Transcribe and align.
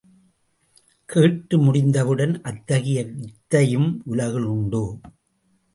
கேட்டு 1.05 1.57
முடிந்தவுடன், 1.57 2.41
அத்தகைய 2.41 3.03
வித்தையும் 3.03 4.01
உலகில் 4.05 4.43
உண்டோ? 4.43 4.99